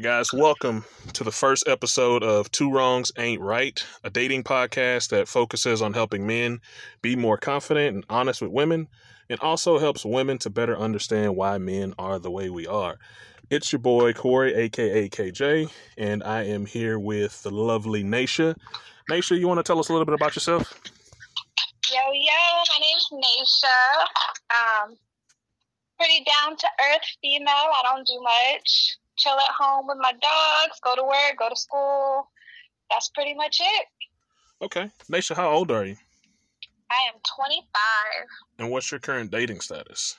[0.00, 5.28] Guys, welcome to the first episode of Two Wrongs Ain't Right, a dating podcast that
[5.28, 6.60] focuses on helping men
[7.02, 8.88] be more confident and honest with women,
[9.28, 12.98] and also helps women to better understand why men are the way we are.
[13.50, 18.56] It's your boy Corey, aka KJ, and I am here with the lovely Nashia.
[19.10, 20.80] Nashia, you want to tell us a little bit about yourself?
[21.92, 24.88] Yo, yo, my name's Nashia.
[24.88, 24.96] Um,
[25.98, 27.48] pretty down to earth female.
[27.48, 28.96] I don't do much.
[29.16, 32.28] Chill at home with my dogs, go to work, go to school.
[32.90, 33.86] That's pretty much it.
[34.62, 34.90] Okay.
[35.10, 35.96] Nashia, how old are you?
[36.90, 37.66] I am 25.
[38.58, 40.16] And what's your current dating status?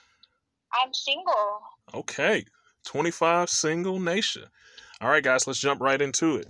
[0.82, 1.62] I'm single.
[1.94, 2.46] Okay.
[2.86, 4.48] 25 single Nashia.
[5.02, 6.48] All right, guys, let's jump right into it.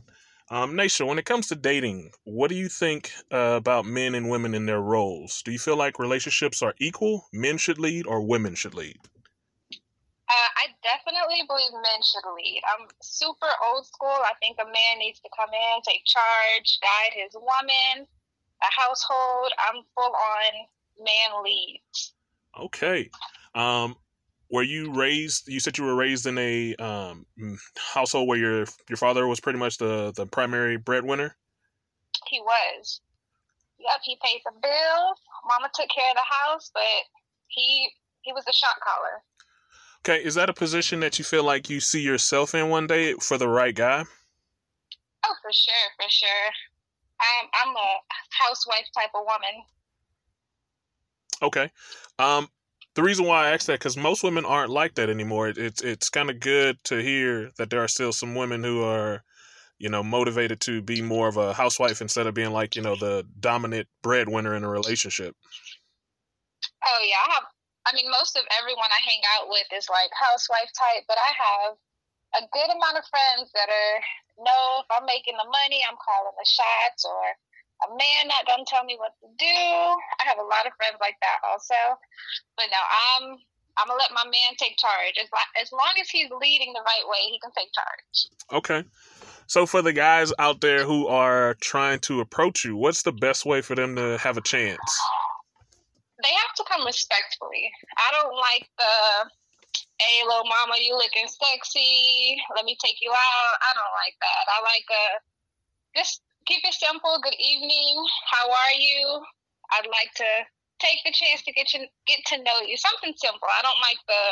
[0.49, 4.29] Um, Nashia, when it comes to dating, what do you think uh, about men and
[4.29, 5.41] women in their roles?
[5.43, 7.25] Do you feel like relationships are equal?
[7.33, 8.97] Men should lead or women should lead?
[10.29, 12.61] Uh, I definitely believe men should lead.
[12.63, 14.07] I'm super old school.
[14.23, 18.07] I think a man needs to come in, take charge, guide his woman,
[18.63, 19.51] a household.
[19.59, 20.51] I'm full on
[21.03, 22.13] man leads.
[22.57, 23.09] Okay.
[23.53, 23.95] Um,
[24.49, 25.47] were you raised?
[25.47, 27.25] You said you were raised in a um,
[27.75, 31.35] household where your your father was pretty much the the primary breadwinner.
[32.27, 33.01] He was.
[33.79, 35.19] Yep, he paid the bills.
[35.49, 36.83] Mama took care of the house, but
[37.47, 37.89] he
[38.21, 39.23] he was a shot caller.
[40.05, 43.13] Okay, is that a position that you feel like you see yourself in one day
[43.13, 44.03] for the right guy?
[45.25, 46.49] Oh, for sure, for sure.
[47.21, 47.99] I'm I'm a
[48.31, 49.63] housewife type of woman.
[51.41, 51.71] Okay.
[52.19, 52.49] Um,
[52.95, 55.47] the reason why I asked that because most women aren't like that anymore.
[55.47, 58.83] It, it's it's kind of good to hear that there are still some women who
[58.83, 59.23] are,
[59.79, 62.95] you know, motivated to be more of a housewife instead of being like you know
[62.95, 65.33] the dominant breadwinner in a relationship.
[66.85, 67.43] Oh yeah, I have.
[67.83, 71.31] I mean, most of everyone I hang out with is like housewife type, but I
[71.35, 71.71] have
[72.39, 73.95] a good amount of friends that are
[74.39, 74.81] no.
[74.81, 77.21] If I'm making the money, I'm calling the shots, or
[77.85, 79.59] a man that doesn't tell me what to do.
[80.17, 81.99] I have a lot of friends like that also.
[82.55, 83.37] But no, I'm
[83.77, 85.19] I'm gonna let my man take charge.
[85.19, 85.29] As,
[85.61, 88.17] as long as he's leading the right way, he can take charge.
[88.63, 88.87] Okay.
[89.47, 93.45] So for the guys out there who are trying to approach you, what's the best
[93.45, 94.79] way for them to have a chance?
[96.23, 97.67] They have to come respectfully.
[97.99, 98.95] I don't like the
[99.99, 103.55] hey little mama, you looking sexy, let me take you out.
[103.59, 104.43] I don't like that.
[104.47, 105.05] I like a
[105.95, 107.19] just keep it simple.
[107.21, 108.05] Good evening.
[108.31, 109.21] How are you?
[109.71, 110.29] I'd like to
[110.79, 112.77] take the chance to get you get to know you.
[112.77, 113.47] Something simple.
[113.47, 114.23] I don't like the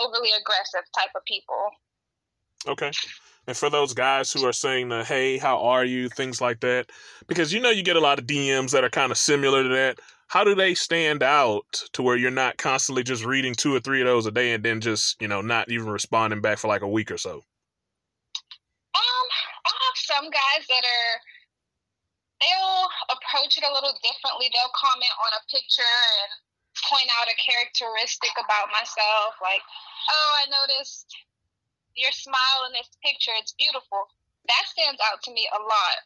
[0.00, 1.70] overly aggressive type of people.
[2.66, 2.90] Okay.
[3.46, 6.90] And for those guys who are saying the hey, how are you, things like that,
[7.26, 9.68] because you know you get a lot of DMs that are kind of similar to
[9.70, 9.98] that.
[10.32, 14.00] How do they stand out to where you're not constantly just reading two or three
[14.00, 16.80] of those a day and then just, you know, not even responding back for like
[16.80, 17.44] a week or so?
[18.96, 19.26] Um,
[19.68, 21.12] I have some guys that are
[22.40, 24.48] they'll approach it a little differently.
[24.48, 26.32] They'll comment on a picture and
[26.88, 29.60] point out a characteristic about myself, like,
[30.08, 31.12] "Oh, I noticed
[31.92, 33.36] your smile in this picture.
[33.36, 34.08] It's beautiful."
[34.48, 35.96] That stands out to me a lot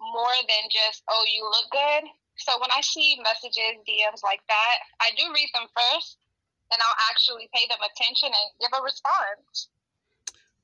[0.00, 4.76] more than just, "Oh, you look good." So when I see messages, DMs like that,
[5.00, 6.18] I do read them first,
[6.72, 9.68] and I'll actually pay them attention and give a response.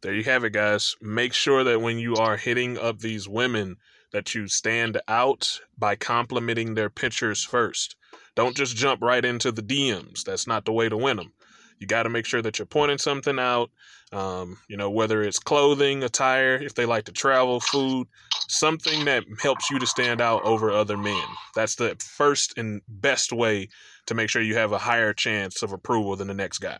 [0.00, 0.96] There you have it, guys.
[1.00, 3.78] Make sure that when you are hitting up these women,
[4.12, 7.96] that you stand out by complimenting their pictures first.
[8.36, 10.22] Don't just jump right into the DMs.
[10.22, 11.32] That's not the way to win them.
[11.78, 13.70] You got to make sure that you're pointing something out.
[14.12, 18.06] Um, you know, whether it's clothing, attire, if they like to travel, food,
[18.48, 21.24] something that helps you to stand out over other men.
[21.54, 23.68] That's the first and best way
[24.06, 26.78] to make sure you have a higher chance of approval than the next guy.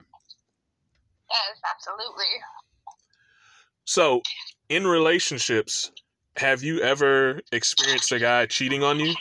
[1.31, 2.25] Yes, absolutely.
[3.85, 4.23] So,
[4.69, 5.91] in relationships,
[6.37, 9.15] have you ever experienced a guy cheating on you?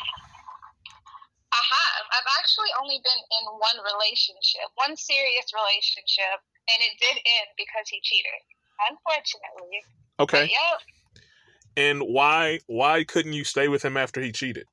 [1.52, 1.83] Have.
[2.14, 6.38] I've actually only been in one relationship, one serious relationship,
[6.70, 8.38] and it did end because he cheated.
[8.90, 9.82] Unfortunately.
[10.20, 10.46] Okay.
[10.46, 10.80] But, yep.
[11.76, 14.68] And why why couldn't you stay with him after he cheated?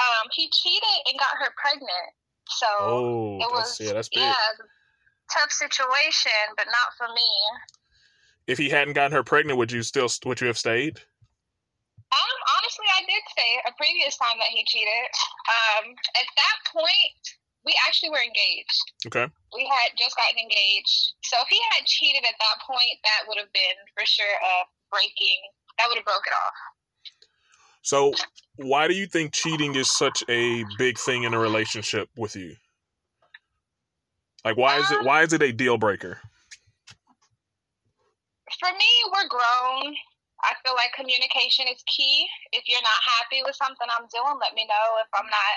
[0.00, 2.10] Um, he cheated and got her pregnant.
[2.48, 4.22] So Oh, it was yeah, that's big.
[4.22, 4.34] yeah,
[5.32, 7.28] tough situation, but not for me.
[8.48, 11.00] If he hadn't gotten her pregnant, would you still would you have stayed?
[12.10, 15.06] Um, honestly, I did say a previous time that he cheated.
[15.46, 17.22] Um, at that point,
[17.64, 18.82] we actually were engaged.
[19.06, 19.30] Okay.
[19.54, 21.14] We had just gotten engaged.
[21.22, 24.54] So if he had cheated at that point, that would have been for sure a
[24.90, 25.38] breaking.
[25.78, 26.58] That would have broke it off.
[27.82, 28.12] So,
[28.56, 32.54] why do you think cheating is such a big thing in a relationship with you?
[34.44, 36.20] Like, why is it Um, why is it a deal breaker?
[38.58, 39.96] for me, we're grown.
[40.42, 42.26] I feel like communication is key.
[42.52, 44.86] If you're not happy with something I'm doing, let me know.
[45.04, 45.56] If I'm not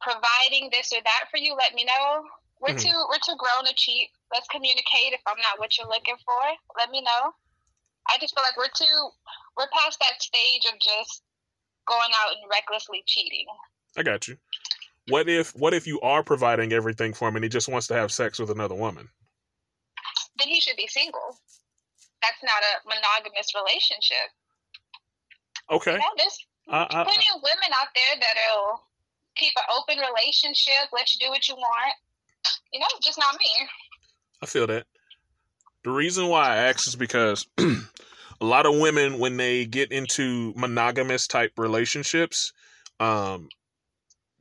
[0.00, 2.26] providing this or that for you, let me know.
[2.60, 2.82] We're Mhm.
[2.82, 4.10] too we're too grown to cheat.
[4.32, 5.12] Let's communicate.
[5.12, 6.42] If I'm not what you're looking for,
[6.76, 7.34] let me know.
[8.08, 9.10] I just feel like we're too
[9.56, 11.22] we're past that stage of just
[11.86, 13.46] going out and recklessly cheating.
[13.96, 14.38] I got you.
[15.08, 17.94] What if what if you are providing everything for him and he just wants to
[17.94, 19.08] have sex with another woman?
[20.36, 21.38] Then he should be single.
[22.22, 24.28] That's not a monogamous relationship.
[25.70, 25.92] Okay.
[25.92, 26.38] You know, there's
[26.68, 28.82] I, I, plenty of women out there that'll
[29.36, 31.94] keep an open relationship, let you do what you want.
[32.72, 33.68] You know, just not me.
[34.42, 34.86] I feel that.
[35.84, 40.52] The reason why I ask is because a lot of women, when they get into
[40.56, 42.52] monogamous type relationships,
[42.98, 43.48] um,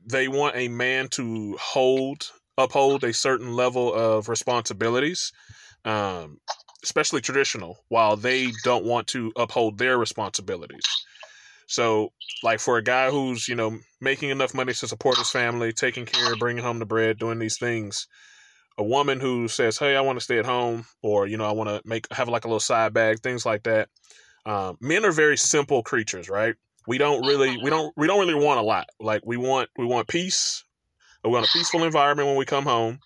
[0.06, 5.31] they want a man to hold, uphold a certain level of responsibilities,
[5.86, 6.40] um,
[6.84, 10.84] especially traditional, while they don't want to uphold their responsibilities.
[11.68, 12.12] So,
[12.44, 16.06] like for a guy who's you know making enough money to support his family, taking
[16.06, 18.08] care, bringing home the bread, doing these things,
[18.78, 21.52] a woman who says, "Hey, I want to stay at home," or you know, I
[21.52, 23.90] want to make have like a little side bag, things like that.
[24.46, 26.56] Um, men are very simple creatures, right?
[26.88, 28.88] We don't really, we don't, we don't really want a lot.
[29.00, 30.64] Like we want, we want peace.
[31.24, 33.00] We want a peaceful environment when we come home.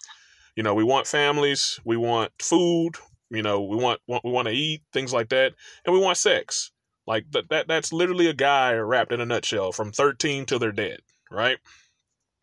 [0.56, 1.80] You know, we want families.
[1.84, 2.92] We want food.
[3.30, 5.54] You know, we want, want we want to eat things like that,
[5.86, 6.72] and we want sex.
[7.08, 10.72] Like that, that that's literally a guy wrapped in a nutshell from 13 till they're
[10.72, 11.00] dead,
[11.32, 11.58] right?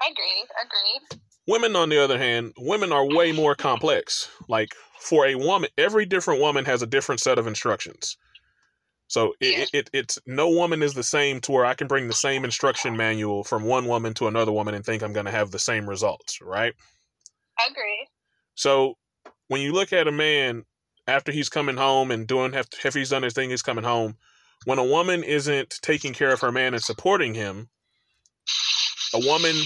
[0.03, 1.21] Agreed, agreed.
[1.47, 4.29] Women, on the other hand, women are way more complex.
[4.49, 8.17] Like for a woman, every different woman has a different set of instructions.
[9.09, 9.63] So it, Yeah.
[9.63, 12.45] it, it it's no woman is the same to where I can bring the same
[12.45, 15.59] instruction manual from one woman to another woman and think I'm going to have the
[15.59, 16.75] same results, right?
[17.69, 18.07] Agree.
[18.55, 18.95] So
[19.49, 20.65] when you look at a man
[21.11, 24.17] after he's coming home and doing after he's done his thing, he's coming home.
[24.65, 27.69] When a woman isn't taking care of her man and supporting him,
[29.15, 29.57] a woman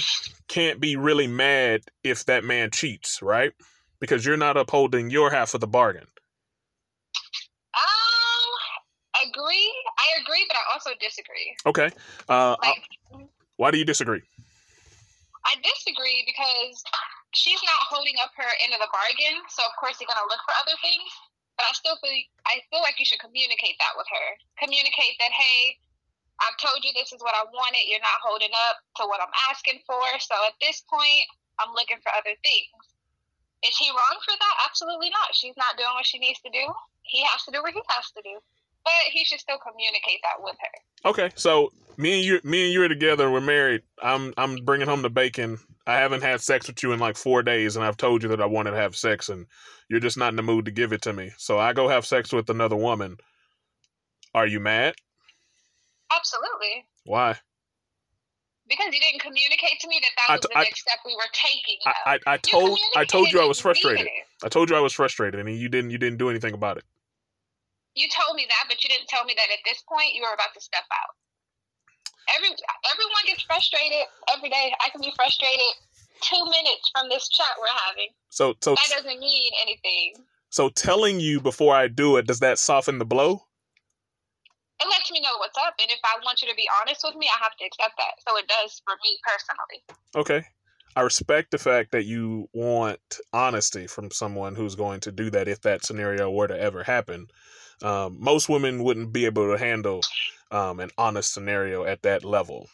[0.48, 3.52] can't be really mad if that man cheats, right?
[4.00, 6.06] Because you're not upholding your half of the bargain.
[7.74, 9.72] Um, agree.
[9.98, 11.56] I agree, but I also disagree.
[11.66, 11.90] Okay.
[12.28, 14.22] Uh, Like, why do you disagree?
[15.44, 16.82] I disagree because
[17.34, 19.42] she's not holding up her end of the bargain.
[19.50, 21.10] So of course you're gonna look for other things.
[21.56, 22.14] But I still feel
[22.46, 24.28] I feel like you should communicate that with her.
[24.58, 25.78] Communicate that hey,
[26.42, 27.86] I've told you this is what I wanted.
[27.86, 30.02] You're not holding up to what I'm asking for.
[30.18, 31.26] So at this point,
[31.62, 32.74] I'm looking for other things.
[33.62, 34.54] Is he wrong for that?
[34.66, 35.32] Absolutely not.
[35.32, 36.66] She's not doing what she needs to do.
[37.02, 38.42] He has to do what he has to do.
[38.84, 41.08] But he should still communicate that with her.
[41.08, 43.30] Okay, so me and you, me and you are together.
[43.30, 43.82] We're married.
[44.02, 45.58] I'm I'm bringing home the bacon.
[45.86, 48.42] I haven't had sex with you in like four days, and I've told you that
[48.42, 49.46] I wanted to have sex, and
[49.88, 51.32] you're just not in the mood to give it to me.
[51.38, 53.18] So I go have sex with another woman.
[54.34, 54.94] Are you mad?
[56.12, 56.86] Absolutely.
[57.04, 57.36] Why?
[58.66, 61.14] Because you didn't communicate to me that that was t- the I- next step we
[61.14, 61.78] were taking.
[61.84, 62.18] I.
[62.26, 64.08] I, I told I told you I was frustrated.
[64.42, 66.84] I told you I was frustrated, and you didn't you didn't do anything about it.
[67.94, 70.32] You told me that, but you didn't tell me that at this point you were
[70.34, 71.14] about to step out.
[72.36, 74.72] Every everyone gets frustrated every day.
[74.80, 75.72] I can be frustrated
[76.24, 78.08] two minutes from this chat we're having.
[78.30, 80.24] So so That doesn't mean anything.
[80.50, 83.42] so telling you before I do it does that soften the blow?
[84.80, 87.14] It lets me know what's up, and if I want you to be honest with
[87.14, 88.14] me, I have to accept that.
[88.26, 89.82] So it does for me personally.
[90.16, 90.46] Okay.
[90.96, 93.00] I respect the fact that you want
[93.32, 97.26] honesty from someone who's going to do that if that scenario were to ever happen.
[97.82, 100.02] Um, most women wouldn't be able to handle
[100.50, 102.68] um, an honest scenario at that level.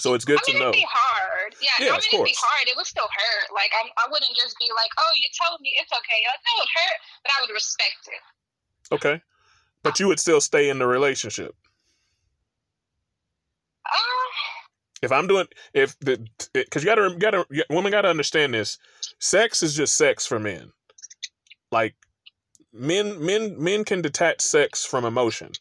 [0.00, 0.70] So it's good I mean, to know.
[0.70, 1.54] it'd be hard.
[1.60, 2.68] Yeah, Yeah, I mean, it'd be hard.
[2.68, 3.54] It would still hurt.
[3.54, 6.20] Like, I'm, I wouldn't just be like, oh, you told me it's okay.
[6.24, 8.94] Like, no, it hurt, but I would respect it.
[8.94, 9.22] Okay.
[9.82, 11.54] But you would still stay in the relationship.
[13.86, 14.30] Um,
[15.02, 18.78] If I'm doing, if the, because you gotta, gotta, women gotta understand this.
[19.18, 20.72] Sex is just sex for men.
[21.72, 21.94] Like,
[22.72, 25.52] men, men, men can detach sex from emotion.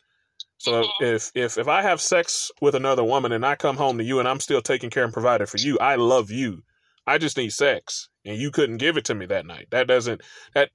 [0.59, 1.01] So Mhm.
[1.15, 4.19] if if if I have sex with another woman and I come home to you
[4.19, 6.63] and I'm still taking care and providing for you, I love you.
[7.07, 9.67] I just need sex, and you couldn't give it to me that night.
[9.71, 10.21] That doesn't
[10.53, 10.69] that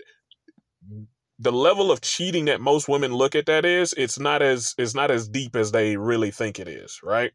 [1.38, 4.94] the level of cheating that most women look at that is it's not as it's
[4.94, 7.32] not as deep as they really think it is, right?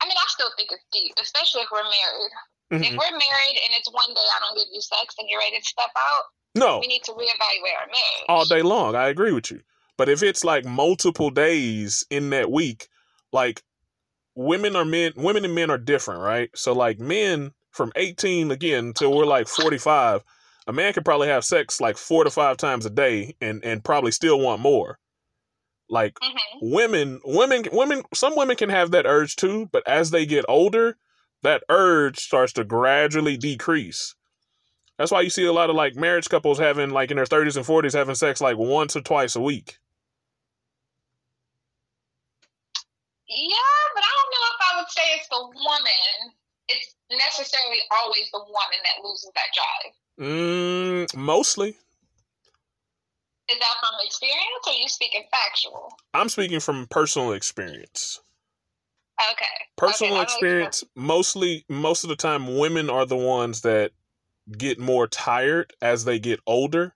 [0.00, 2.32] I mean, I still think it's deep, especially if we're married.
[2.70, 2.98] If Mhm.
[2.98, 5.64] we're married and it's one day I don't give you sex and you're ready to
[5.64, 8.26] step out, No, we need to reevaluate our marriage.
[8.28, 8.94] all day long.
[8.94, 9.60] I agree with you.
[9.96, 12.88] But if it's like multiple days in that week,
[13.32, 13.62] like
[14.34, 16.50] women are men, women and men are different, right?
[16.54, 20.22] So like men from 18 again till we're like 45,
[20.66, 23.84] A man could probably have sex like four to five times a day and and
[23.84, 24.98] probably still want more.
[25.88, 28.02] Like hmm women, women, women.
[28.14, 30.96] Some women can have that urge too, but as they get older,
[31.42, 34.14] that urge starts to gradually decrease.
[34.98, 37.56] That's why you see a lot of like marriage couples having like in their thirties
[37.56, 39.78] and forties having sex like once or twice a week.
[43.32, 46.36] Yeah, but I don't know if I would say it's the woman.
[46.68, 49.92] It's necessarily always the woman that loses that drive.
[50.20, 51.70] Mm, mostly.
[53.50, 55.92] Is that from experience or are you speaking factual?
[56.14, 58.20] I'm speaking from personal experience.
[59.32, 59.44] Okay.
[59.76, 63.92] Personal Okay, experience, mostly most of the time women are the ones that
[64.56, 66.94] get more tired as they get older.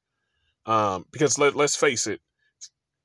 [0.67, 2.21] Um, because let, let's face it,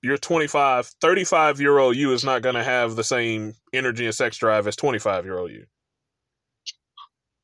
[0.01, 4.15] you're 25, 35 year old you is not going to have the same energy and
[4.15, 5.65] sex drive as 25 year old you.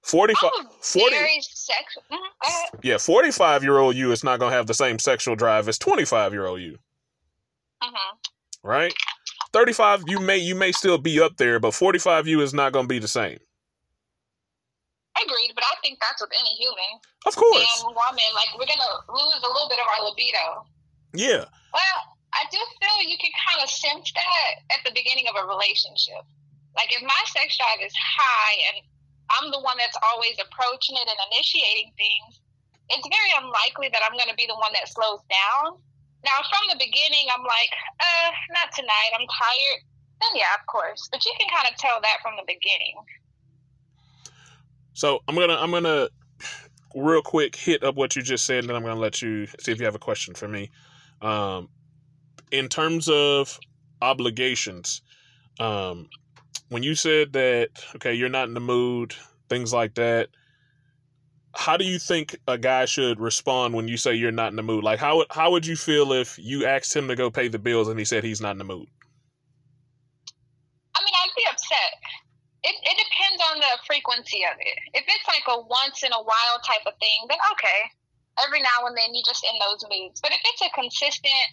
[0.04, 2.04] 45, I'm a 40 very sexual.
[2.10, 2.70] Go ahead.
[2.82, 5.78] yeah, 45 year old you is not going to have the same sexual drive as
[5.78, 6.80] 25 year old you,
[7.84, 8.18] Mhm.
[8.64, 8.94] right?
[9.54, 12.86] 35 you may you may still be up there, but 45 you is not going
[12.86, 13.40] to be the same.
[15.18, 17.84] I agreed, but I think that's with any human, Of course.
[17.84, 18.34] man, woman.
[18.34, 20.66] Like we're gonna lose a little bit of our libido.
[21.14, 21.46] Yeah.
[21.74, 25.44] Well, I do feel you can kind of sense that at the beginning of a
[25.50, 26.22] relationship.
[26.78, 28.86] Like if my sex drive is high and
[29.34, 32.40] I'm the one that's always approaching it and initiating things,
[32.94, 35.82] it's very unlikely that I'm going to be the one that slows down.
[36.24, 39.12] Now, from the beginning, I'm like, uh, not tonight.
[39.18, 39.80] I'm tired.
[40.22, 41.10] Then yeah, of course.
[41.12, 42.96] But you can kind of tell that from the beginning.
[44.94, 46.10] So I'm gonna I'm gonna
[46.96, 49.72] real quick hit up what you just said, and then I'm gonna let you see
[49.72, 50.72] if you have a question for me.
[51.22, 51.70] Um,
[52.52, 53.60] in terms of
[54.02, 55.02] obligations,
[55.60, 56.08] um,
[56.70, 59.14] when you said that okay, you're not in the mood,
[59.50, 60.30] things like that.
[61.56, 64.64] How do you think a guy should respond when you say you're not in the
[64.64, 64.84] mood?
[64.84, 67.88] Like how how would you feel if you asked him to go pay the bills
[67.88, 68.88] and he said he's not in the mood?
[70.96, 71.94] I mean, I'd be upset.
[72.64, 74.78] It, it depends on the frequency of it.
[74.94, 77.82] If it's like a once in a while type of thing, then okay.
[78.44, 80.22] Every now and then you just in those moods.
[80.22, 81.48] But if it's a consistent,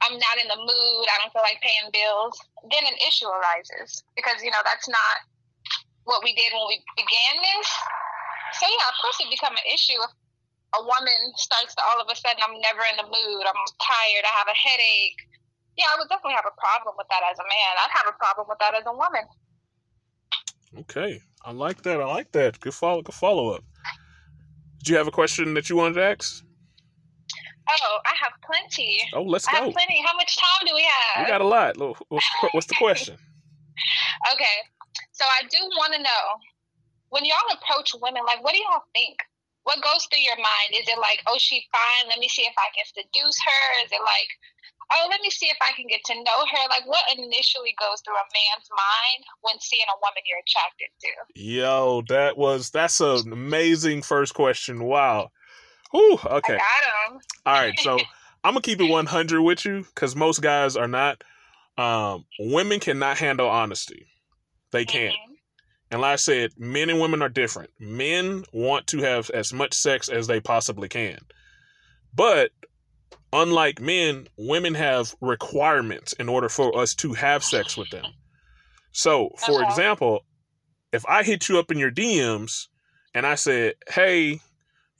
[0.00, 2.36] I'm not in the mood, I don't feel like paying bills,
[2.72, 4.00] then an issue arises.
[4.16, 5.16] Because, you know, that's not
[6.08, 7.68] what we did when we began this.
[8.56, 10.12] So, yeah, of course it become an issue if
[10.78, 14.24] a woman starts to all of a sudden, I'm never in the mood, I'm tired,
[14.24, 15.20] I have a headache.
[15.76, 17.72] Yeah, I would definitely have a problem with that as a man.
[17.78, 19.24] I'd have a problem with that as a woman.
[20.86, 22.00] Okay, I like that.
[22.00, 22.60] I like that.
[22.60, 23.02] Good follow.
[23.02, 23.64] Good follow up.
[24.84, 26.44] Do you have a question that you wanted to ask?
[27.70, 28.98] Oh, I have plenty.
[29.14, 29.64] Oh, let's I go.
[29.64, 30.02] have plenty.
[30.04, 31.26] How much time do we have?
[31.26, 31.78] We got a lot.
[31.78, 33.16] What's the, what's the question?
[34.34, 34.56] Okay,
[35.12, 36.24] so I do want to know
[37.10, 39.18] when y'all approach women, like, what do y'all think?
[39.64, 40.70] What goes through your mind?
[40.72, 42.08] Is it like, oh, she fine?
[42.08, 43.64] Let me see if I can seduce her.
[43.84, 44.30] Is it like,
[44.92, 46.64] oh, let me see if I can get to know her?
[46.70, 51.12] Like, what initially goes through a man's mind when seeing a woman you're attracted to?
[51.36, 54.84] Yo, that was that's an amazing first question.
[54.84, 55.30] Wow.
[55.92, 56.54] Whew, okay.
[56.54, 57.20] I got 'em.
[57.46, 57.78] All right.
[57.80, 57.98] So
[58.44, 61.22] I'm gonna keep it 100 with you because most guys are not.
[61.78, 64.06] Um, women cannot handle honesty.
[64.72, 65.14] They can't.
[65.14, 65.34] Mhm.
[65.92, 67.70] And like I said, men and women are different.
[67.78, 71.18] Men want to have as much sex as they possibly can.
[72.14, 72.52] But
[73.32, 78.04] unlike men, women have requirements in order for us to have sex with them.
[78.92, 80.24] So, for example,
[80.92, 82.66] if I hit you up in your DMs
[83.14, 84.40] and I said, hey,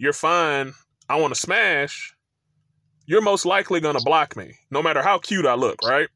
[0.00, 0.72] you're fine,
[1.10, 2.14] I want to smash,
[3.06, 6.08] you're most likely going to block me, no matter how cute I look, right?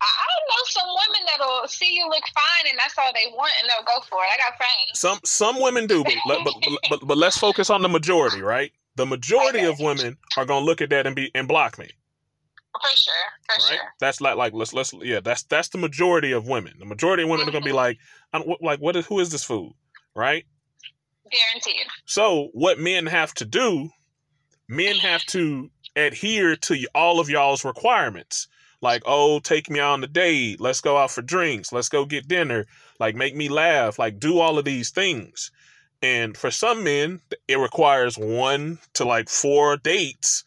[0.00, 3.52] I I know some women that'll see you look fine and that's all they want
[3.62, 4.26] and they'll go for it.
[4.34, 4.98] I got friends.
[4.98, 6.54] Some some women do, but let- but,
[6.90, 8.72] but, but, let's focus on the majority, right?
[8.96, 11.88] The majority of women are gonna look at that and be and block me,
[12.82, 13.14] For sure.
[13.48, 13.78] For right?
[13.78, 13.88] sure.
[14.00, 16.74] That's like like let's let's yeah, that's that's the majority of women.
[16.80, 17.74] The majority of women are gonna be Mhm.
[17.76, 17.98] like,
[18.32, 19.72] I don't, like what is who is this food,
[20.16, 20.44] right?
[21.32, 21.86] Guaranteed.
[22.04, 23.90] So what men have to do,
[24.68, 28.48] men have to adhere to all of y'all's requirements.
[28.80, 30.60] Like, oh, take me on a date.
[30.60, 31.72] Let's go out for drinks.
[31.72, 32.66] Let's go get dinner.
[32.98, 33.98] Like, make me laugh.
[33.98, 35.52] Like, do all of these things.
[36.02, 40.42] And for some men, it requires one to like four dates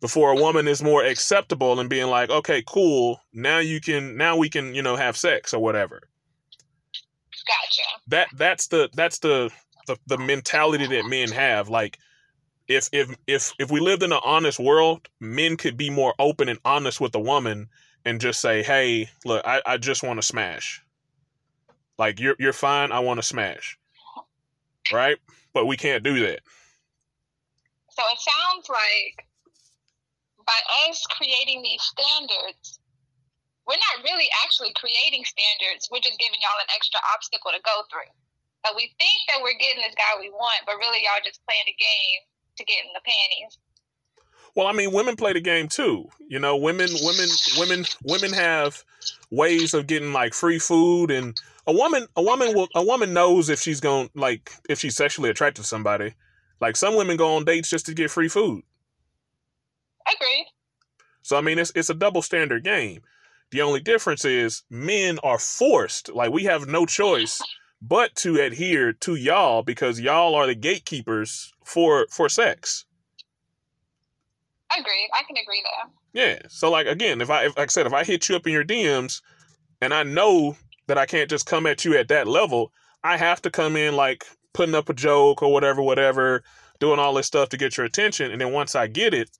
[0.00, 3.20] before a woman is more acceptable and being like, okay, cool.
[3.32, 6.02] Now you can, now we can, you know, have sex or whatever
[7.46, 7.82] Gotcha.
[8.08, 9.50] that that's the that's the,
[9.88, 11.98] the the mentality that men have like
[12.68, 16.48] if if if if we lived in an honest world men could be more open
[16.48, 17.68] and honest with a woman
[18.04, 20.82] and just say hey look i, I just want to smash
[21.98, 23.78] like you're you're fine i want to smash
[24.92, 25.18] right
[25.52, 26.40] but we can't do that
[27.90, 29.26] So it sounds like
[30.46, 32.80] by us creating these standards,
[33.66, 35.88] we're not really actually creating standards.
[35.92, 38.08] We're just giving y'all an extra obstacle to go through.
[38.66, 41.66] So we think that we're getting this guy we want, but really y'all just playing
[41.66, 42.20] a game
[42.56, 43.58] to get in the panties.
[44.54, 46.08] Well, I mean, women play the game too.
[46.28, 48.82] You know, women, women, women, women have
[49.30, 51.36] ways of getting like free food, and
[51.66, 55.30] a woman, a woman will, a woman knows if she's going like if she's sexually
[55.30, 56.14] attracted to somebody.
[56.60, 58.62] Like some women go on dates just to get free food.
[60.12, 60.46] Agreed.
[61.22, 63.02] So I mean, it's it's a double standard game.
[63.50, 67.40] The only difference is men are forced, like we have no choice
[67.80, 72.84] but to adhere to y'all because y'all are the gatekeepers for for sex.
[74.70, 75.08] Agreed.
[75.18, 75.92] I can agree there.
[76.12, 76.38] Yeah.
[76.48, 78.52] So like again, if I if, like I said, if I hit you up in
[78.52, 79.22] your DMs
[79.80, 80.56] and I know
[80.86, 82.72] that I can't just come at you at that level,
[83.04, 86.42] I have to come in like putting up a joke or whatever, whatever,
[86.80, 88.30] doing all this stuff to get your attention.
[88.30, 89.30] And then once I get it,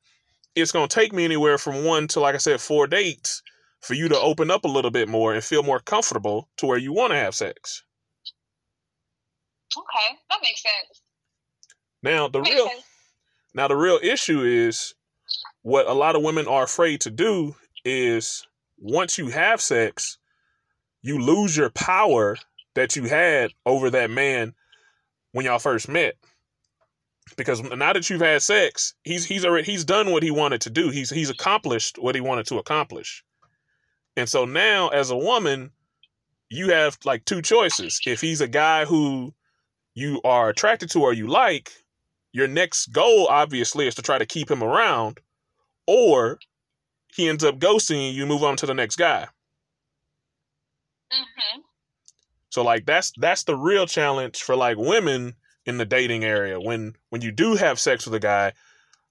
[0.55, 3.43] it's gonna take me anywhere from one to like I said, four dates
[3.81, 6.79] for you to open up a little bit more and feel more comfortable to where
[6.79, 7.83] you want to have sex.
[9.79, 11.03] Okay, that makes sense.
[12.03, 12.83] Now the real sense.
[13.55, 14.95] now the real issue is
[15.63, 17.55] what a lot of women are afraid to do
[17.85, 18.47] is
[18.79, 20.19] once you have sex,
[21.03, 22.37] you lose your power
[22.75, 24.55] that you had over that man
[25.33, 26.15] when y'all first met.
[27.37, 30.71] Because now that you've had sex, he's he's already he's done what he wanted to
[30.71, 30.89] do.
[30.89, 33.23] He's he's accomplished what he wanted to accomplish.
[34.17, 35.71] And so now as a woman,
[36.49, 38.01] you have like two choices.
[38.07, 39.35] If he's a guy who
[39.99, 41.73] you are attracted to or you like,
[42.33, 45.19] your next goal obviously is to try to keep him around
[45.87, 46.39] or
[47.15, 49.27] he ends up ghosting you, move on to the next guy.
[51.11, 51.61] hmm
[52.51, 55.35] So like that's that's the real challenge for like women
[55.67, 56.61] in the dating area.
[56.61, 58.53] When when you do have sex with a guy,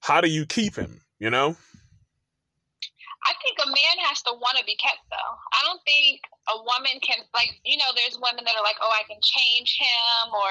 [0.00, 1.00] how do you keep him?
[1.18, 1.56] You know?
[3.28, 5.32] I think a man has to want to be kept, though.
[5.52, 8.88] I don't think a woman can, like, you know, there's women that are like, oh,
[8.88, 10.50] I can change him, or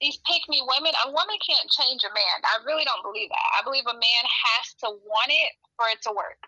[0.00, 0.92] these pick me women.
[1.06, 2.36] A woman can't change a man.
[2.42, 3.48] I really don't believe that.
[3.56, 6.40] I believe a man has to want it for it to work.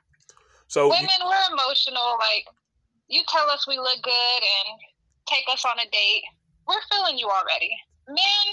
[0.68, 2.16] So Women, we're emotional.
[2.16, 2.48] Like,
[3.08, 4.80] you tell us we look good and
[5.28, 6.24] take us on a date,
[6.66, 7.70] we're feeling you already.
[8.08, 8.44] Men,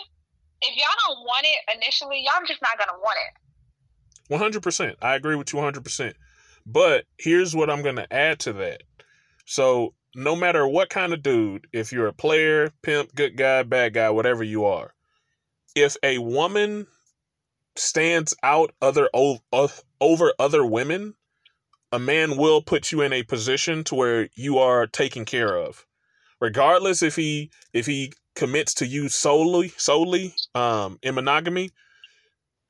[0.61, 4.31] if y'all don't want it initially, y'all just not gonna want it.
[4.31, 4.97] One hundred percent.
[5.01, 6.15] I agree with you one hundred percent.
[6.65, 8.83] But here's what I'm gonna add to that.
[9.45, 13.93] So no matter what kind of dude, if you're a player, pimp, good guy, bad
[13.93, 14.93] guy, whatever you are,
[15.75, 16.87] if a woman
[17.75, 21.15] stands out other over other women,
[21.91, 25.85] a man will put you in a position to where you are taken care of,
[26.39, 31.71] regardless if he if he commits to you solely solely um, in monogamy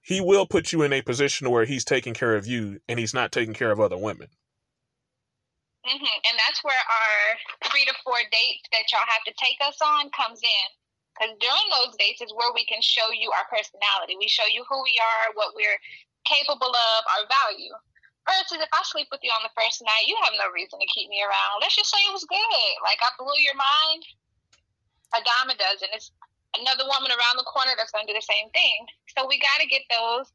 [0.09, 3.13] he will put you in a position where he's taking care of you and he's
[3.13, 4.27] not taking care of other women.
[5.85, 7.17] Hmm And that's where our
[7.71, 10.67] three to four dates that y'all have to take us on comes in.
[11.15, 14.15] Because during those dates is where we can show you our personality.
[14.15, 15.79] We show you who we are, what we're
[16.23, 17.75] capable of, our value.
[18.27, 20.93] Versus if I sleep with you on the first night, you have no reason to
[20.93, 21.59] keep me around.
[21.59, 22.75] Let's just say it was good.
[22.83, 24.03] Like I blew your mind.
[25.17, 25.89] A dime a dozen.
[25.91, 26.13] It's
[26.53, 28.85] another woman around the corner that's going to do the same thing.
[29.17, 30.29] So we got to get those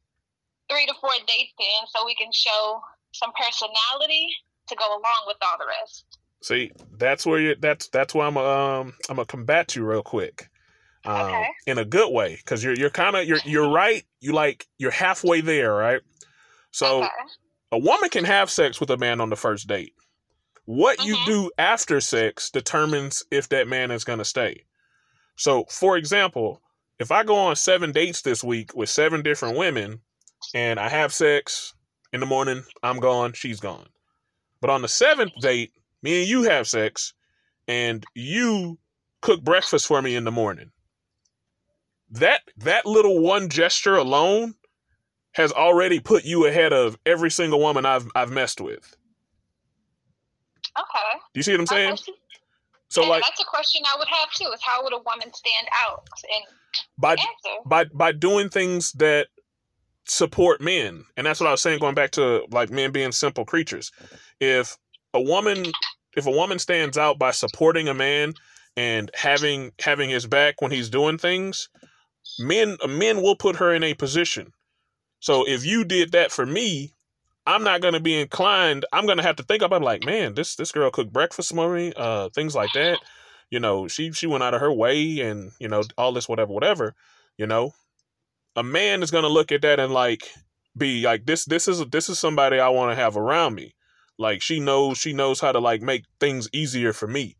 [0.67, 2.83] three to four dates in so we can show
[3.15, 4.27] some personality
[4.67, 6.19] to go along with all the rest.
[6.43, 10.49] See, that's where you that's that's why I'm um I'm gonna combat you real quick.
[11.05, 11.47] Um, Okay.
[11.67, 14.89] in a good way because you're you're kind of you're you're right you like you're
[14.89, 16.01] halfway there right
[16.71, 17.09] so okay.
[17.71, 19.93] a woman can have sex with a man on the first date
[20.65, 21.25] what you Mhm.
[21.27, 24.63] do after sex determines if that man is going to stay
[25.35, 26.59] so for example
[26.97, 30.01] if i go on seven dates this week with seven different women
[30.55, 31.75] and i have sex
[32.13, 33.85] in the morning i'm gone she's gone
[34.65, 37.13] but on the seventh date me and you have sex
[37.67, 38.79] and you
[39.21, 40.71] cook breakfast for me in the morning
[42.09, 44.55] that that little one gesture alone
[45.33, 48.97] has already put you ahead of every single woman I've I've messed with.
[50.79, 51.19] Okay.
[51.33, 51.97] Do you see what I'm saying?
[52.89, 55.31] So and like that's a question I would have too: is how would a woman
[55.31, 56.07] stand out?
[56.23, 56.43] And
[56.97, 57.27] by answer.
[57.67, 59.27] by by doing things that
[60.05, 63.45] support men, and that's what I was saying going back to like men being simple
[63.45, 63.91] creatures.
[64.39, 64.77] If
[65.13, 65.65] a woman
[66.15, 68.33] if a woman stands out by supporting a man
[68.77, 71.69] and having having his back when he's doing things,
[72.39, 74.51] men men will put her in a position.
[75.19, 76.93] So if you did that for me,
[77.45, 78.85] I'm not gonna be inclined.
[78.91, 81.93] I'm gonna have to think about like, man, this this girl cooked breakfast for me,
[81.95, 82.99] uh, things like that.
[83.49, 86.51] You know, she she went out of her way, and you know all this whatever
[86.51, 86.95] whatever.
[87.37, 87.73] You know,
[88.55, 90.31] a man is gonna look at that and like
[90.77, 93.75] be like this this is this is somebody I want to have around me.
[94.17, 97.37] Like she knows she knows how to like make things easier for me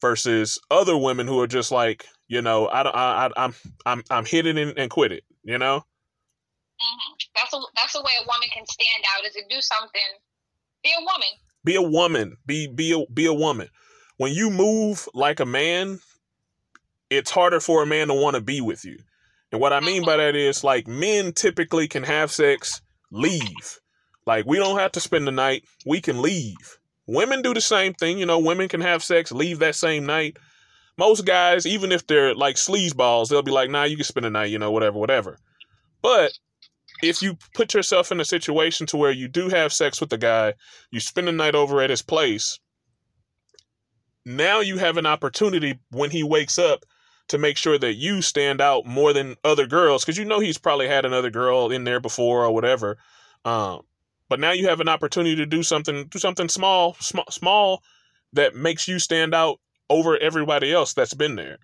[0.00, 3.54] versus other women who are just like, you know, I don't I, I I'm
[3.86, 5.84] I'm I'm hit it and, and quit it, you know?
[6.80, 10.00] hmm That's a that's a way a woman can stand out is to do something.
[10.82, 11.28] Be a woman.
[11.64, 12.36] Be a woman.
[12.44, 13.68] Be be a be a woman.
[14.18, 16.00] When you move like a man,
[17.08, 18.98] it's harder for a man to want to be with you.
[19.50, 23.78] And what I mean by that is like men typically can have sex, leave.
[24.26, 25.64] Like we don't have to spend the night.
[25.86, 26.78] We can leave.
[27.06, 28.18] Women do the same thing.
[28.18, 30.36] You know, women can have sex, leave that same night.
[30.98, 34.30] Most guys, even if they're like sleazeballs, they'll be like, nah, you can spend the
[34.30, 35.38] night, you know, whatever, whatever.
[36.02, 36.32] But
[37.02, 40.18] if you put yourself in a situation to where you do have sex with the
[40.18, 40.54] guy,
[40.90, 42.60] you spend the night over at his place,
[44.24, 46.84] now you have an opportunity when he wakes up
[47.28, 50.58] to make sure that you stand out more than other girls because you know he's
[50.58, 52.98] probably had another girl in there before or whatever.
[53.44, 53.82] Um,
[54.32, 57.82] but now you have an opportunity to do something, do something small, small, small
[58.32, 61.58] that makes you stand out over everybody else that's been there.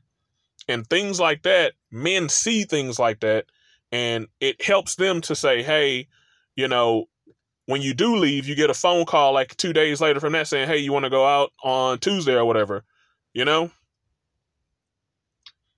[0.68, 3.46] And things like that, men see things like that,
[3.90, 6.08] and it helps them to say, "Hey,
[6.56, 7.08] you know,
[7.64, 10.46] when you do leave, you get a phone call like two days later from that
[10.46, 12.84] saying, "Hey, you want to go out on Tuesday or whatever,"
[13.32, 13.70] you know."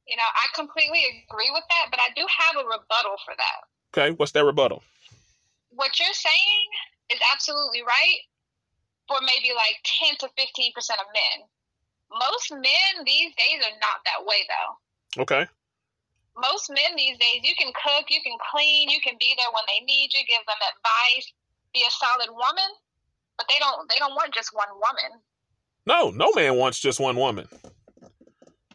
[0.08, 3.60] You know, I completely agree with that, but I do have a rebuttal for that.
[3.96, 4.82] Okay, what's that rebuttal?
[5.80, 6.68] What you're saying
[7.08, 8.20] is absolutely right
[9.08, 11.48] for maybe like 10 to 15% of men.
[12.12, 15.22] Most men these days are not that way though.
[15.24, 15.48] Okay.
[16.36, 19.64] Most men these days, you can cook, you can clean, you can be there when
[19.72, 21.32] they need you, give them advice,
[21.72, 22.70] be a solid woman,
[23.38, 25.18] but they don't they don't want just one woman.
[25.86, 27.48] No, no man wants just one woman.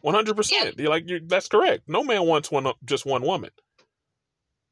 [0.00, 0.76] One hundred percent.
[0.76, 1.84] You're like you're, that's correct.
[1.86, 3.50] No man wants one just one woman.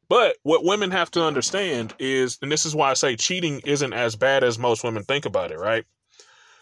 [0.09, 3.93] But what women have to understand is, and this is why I say cheating isn't
[3.93, 5.85] as bad as most women think about it, right?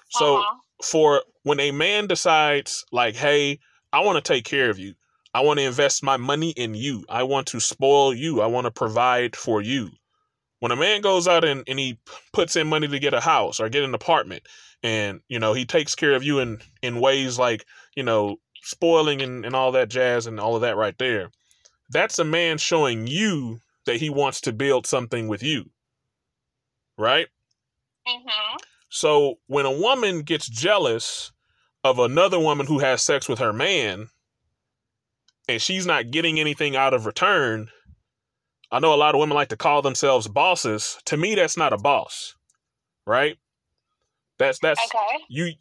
[0.09, 0.59] So Uh-huh.
[0.83, 3.59] for when a man decides, like, hey,
[3.93, 4.95] I want to take care of you,
[5.35, 8.67] I want to invest my money in you, I want to spoil you, I want
[8.67, 9.91] to provide for you.
[10.61, 11.99] When a man goes out and, and he
[12.33, 14.45] puts in money to get a house or get an apartment,
[14.83, 19.23] and you know he takes care of you in in ways like you know spoiling
[19.23, 21.31] and, and all that jazz and all of that right there,
[21.93, 25.71] that's a man showing you that he wants to build something with you,
[26.99, 27.29] right?
[28.07, 28.59] Mhm.
[28.91, 31.33] So when a woman gets jealous
[31.85, 34.11] of another woman who has sex with her man
[35.49, 37.71] and she's not getting anything out of return,
[38.71, 40.99] I know a lot of women like to call themselves bosses.
[41.07, 42.35] To me, that's not a boss,
[43.07, 43.39] right?
[44.39, 45.25] That's that's Okay.
[45.29, 45.53] you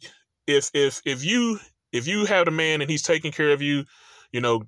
[0.46, 1.58] if if if you
[1.92, 3.84] if you have a man and he's taking care of you,
[4.32, 4.62] you know,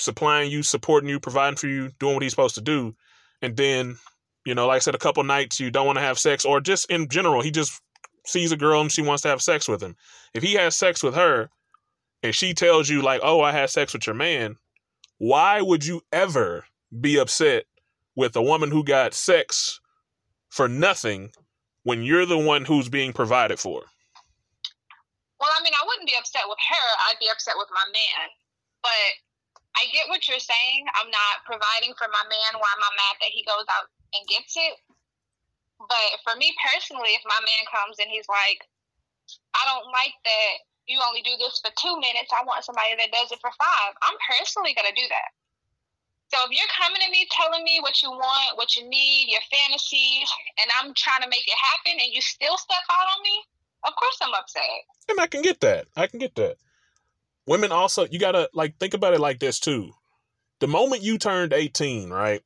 [0.00, 2.94] supplying you, supporting you, providing for you, doing what he's supposed to do,
[3.42, 3.96] and then,
[4.44, 6.60] you know, like I said, a couple nights you don't want to have sex, or
[6.60, 7.80] just in general, he just
[8.26, 9.96] sees a girl and she wants to have sex with him.
[10.34, 11.50] If he has sex with her
[12.22, 14.56] and she tells you like, "Oh, I had sex with your man,"
[15.18, 16.66] why would you ever
[17.00, 17.64] be upset
[18.14, 19.80] with a woman who got sex
[20.48, 21.32] for nothing
[21.84, 23.84] when you're the one who's being provided for?
[25.40, 26.88] Well, I mean, I wouldn't be upset with her.
[27.08, 28.28] I'd be upset with my man.
[28.82, 29.12] But
[29.78, 30.82] I get what you're saying.
[30.98, 32.58] I'm not providing for my man.
[32.58, 34.74] Why am I mad that he goes out and gets it?
[35.80, 38.66] But for me personally, if my man comes and he's like,
[39.56, 40.54] I don't like that
[40.90, 43.92] you only do this for two minutes, I want somebody that does it for five,
[44.02, 45.30] I'm personally going to do that.
[46.34, 49.42] So if you're coming to me telling me what you want, what you need, your
[49.50, 53.34] fantasies, and I'm trying to make it happen and you still step out on me,
[53.86, 54.82] of course I'm upset.
[55.08, 55.86] And I can get that.
[55.96, 56.58] I can get that.
[57.50, 59.92] Women also, you gotta like think about it like this too.
[60.60, 62.42] The moment you turned 18, right?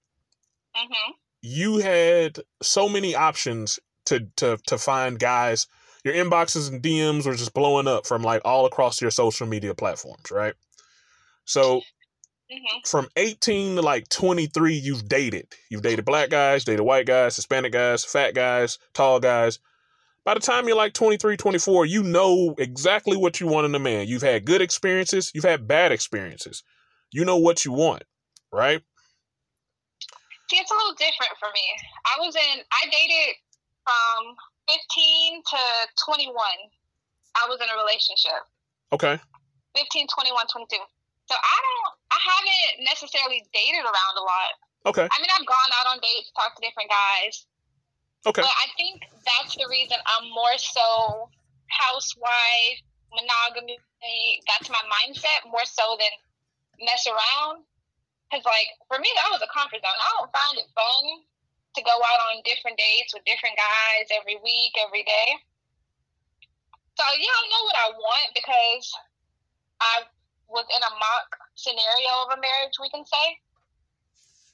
[0.75, 1.13] hmm
[1.43, 5.67] You had so many options to to to find guys.
[6.05, 9.75] Your inboxes and DMs were just blowing up from like all across your social media
[9.75, 10.55] platforms, right?
[11.45, 11.83] So
[12.51, 15.49] hmm from 18 to like 23, you've dated.
[15.71, 19.59] You've dated black guys, dated white guys, Hispanic guys, fat guys, tall guys.
[20.25, 23.79] By the time you're like 23, 24, you know exactly what you want in a
[23.79, 24.09] man.
[24.09, 26.63] You've had good experiences, you've had bad experiences.
[27.13, 28.05] You know what you want,
[28.51, 28.81] right?
[30.51, 31.67] See, it's a little different for me.
[32.09, 33.37] I was in, I dated
[33.85, 34.35] from
[34.69, 35.63] 15 to
[36.09, 36.33] 21.
[37.37, 38.41] I was in a relationship.
[38.93, 39.21] Okay.
[39.77, 40.77] 15, 21, 22.
[41.29, 44.53] So I don't, I haven't necessarily dated around a lot.
[44.87, 45.07] Okay.
[45.09, 47.45] I mean, I've gone out on dates, talked to different guys,
[48.27, 48.41] Okay.
[48.41, 51.29] but I think that's the reason I'm more so
[51.69, 52.81] housewife,
[53.13, 53.77] monogamy.
[54.49, 56.13] That's my mindset more so than
[56.81, 57.65] mess around.
[58.29, 60.01] Because, like, for me, that was a comfort zone.
[60.01, 61.05] I don't find it fun
[61.77, 65.29] to go out on different dates with different guys every week, every day.
[66.97, 68.87] So, yeah, I know what I want because
[69.81, 69.95] I
[70.49, 73.27] was in a mock scenario of a marriage, we can say.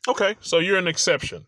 [0.08, 1.46] Okay, so you're an exception.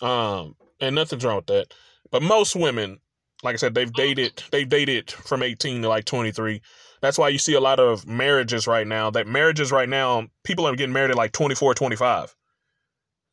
[0.00, 1.72] Um, and nothing's wrong with that.
[2.10, 2.98] But most women,
[3.42, 6.60] like I said, they've dated they've dated from 18 to like 23.
[7.00, 9.10] That's why you see a lot of marriages right now.
[9.10, 12.36] That marriages right now, people are getting married at like 24, 25.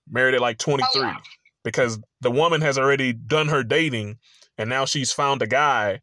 [0.10, 1.18] Married at like 23 oh, yeah.
[1.64, 4.18] because the woman has already done her dating
[4.58, 6.02] and now she's found a guy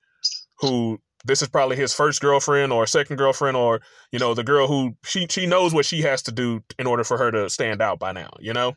[0.60, 3.80] who this is probably his first girlfriend or second girlfriend or
[4.12, 7.02] you know the girl who she she knows what she has to do in order
[7.02, 8.76] for her to stand out by now you know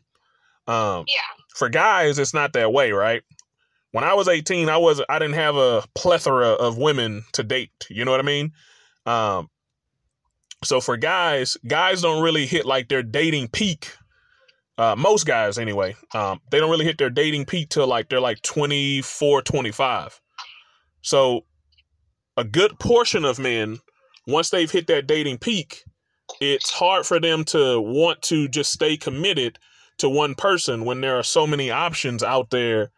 [0.70, 1.44] um yeah.
[1.54, 3.22] for guys it's not that way right?
[3.92, 7.86] When i was 18 i was i didn't have a plethora of women to date
[7.88, 8.52] you know what i mean?
[9.06, 9.48] Um
[10.62, 13.92] so for guys guys don't really hit like their dating peak
[14.78, 18.20] uh, most guys anyway um, they don't really hit their dating peak till like they're
[18.20, 20.20] like 24 25
[21.02, 21.44] so
[22.36, 23.78] a good portion of men,
[24.26, 25.84] once they've hit that dating peak,
[26.40, 29.58] it's hard for them to want to just stay committed
[30.00, 32.90] to one person when there are so many options out there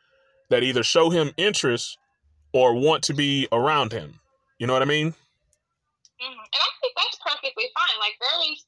[0.50, 1.98] that either show him interest
[2.52, 4.20] or want to be around him.
[4.58, 5.12] You know what I mean?
[5.12, 6.38] Mm-hmm.
[6.38, 7.98] And I think that's perfectly fine.
[7.98, 8.64] Like, there is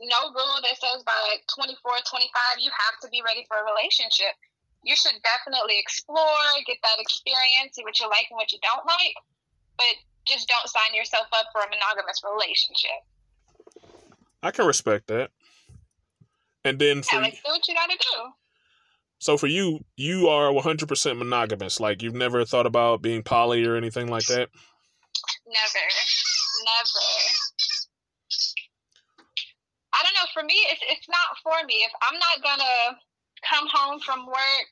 [0.00, 3.64] no rule that says by like 24, 25, you have to be ready for a
[3.68, 4.32] relationship.
[4.82, 8.84] You should definitely explore, get that experience, see what you like and what you don't
[8.88, 9.16] like
[9.80, 13.00] but just don't sign yourself up for a monogamous relationship.
[14.42, 15.30] I can respect that.
[16.64, 18.32] And then for yeah, like, do what you gotta do.
[19.18, 21.80] So for you, you are 100% monogamous.
[21.80, 24.48] Like you've never thought about being poly or anything like that?
[25.46, 25.86] Never.
[26.64, 27.06] Never.
[29.92, 30.28] I don't know.
[30.32, 31.84] For me, it's, it's not for me.
[31.84, 32.96] If I'm not going to
[33.44, 34.68] come home from work,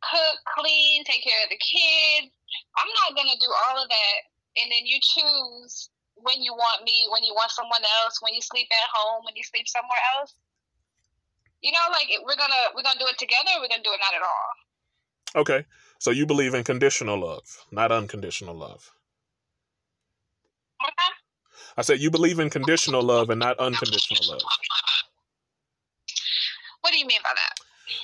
[0.00, 2.32] cook, clean, take care of the kids,
[2.80, 6.84] I'm not going to do all of that and then you choose when you want
[6.84, 10.02] me, when you want someone else, when you sleep at home, when you sleep somewhere
[10.18, 10.34] else.
[11.62, 13.50] You know, like we're gonna we're gonna do it together.
[13.60, 15.42] we're gonna do it not at all.
[15.42, 15.64] Okay,
[15.98, 18.92] so you believe in conditional love, not unconditional love.
[20.84, 21.12] Okay.
[21.76, 24.42] I said you believe in conditional love and not unconditional love.
[26.82, 27.54] What do you mean by that?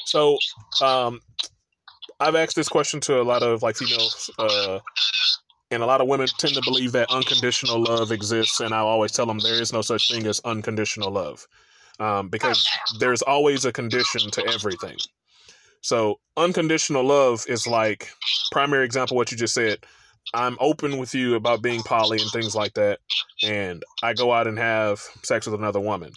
[0.06, 0.38] So,
[0.80, 1.20] um,
[2.20, 4.78] I've asked this question to a lot of like females, uh,
[5.70, 9.12] and a lot of women tend to believe that unconditional love exists, and I always
[9.12, 11.46] tell them there is no such thing as unconditional love,
[11.98, 12.66] um, because
[12.98, 14.96] there's always a condition to everything.
[15.80, 18.10] So unconditional love is like
[18.52, 19.78] primary example what you just said.
[20.34, 22.98] I'm open with you about being poly and things like that,
[23.42, 26.12] and I go out and have sex with another woman.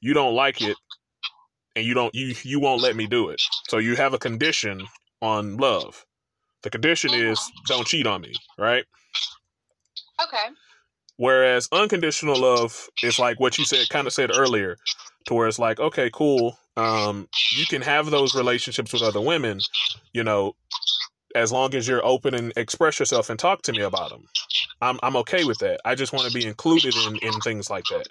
[0.00, 0.76] You don't like it,
[1.74, 3.40] and you don't you you won't let me do it.
[3.68, 4.86] So you have a condition
[5.22, 6.04] on love.
[6.62, 8.84] The condition is don't cheat on me, right?
[10.22, 10.54] Okay.
[11.16, 14.76] Whereas unconditional love is like what you said, kind of said earlier,
[15.26, 16.58] to where it's like, okay, cool.
[16.76, 19.60] Um, you can have those relationships with other women,
[20.12, 20.54] you know,
[21.34, 24.24] as long as you're open and express yourself and talk to me about them.
[24.80, 25.80] I'm I'm okay with that.
[25.84, 28.08] I just want to be included in in things like that.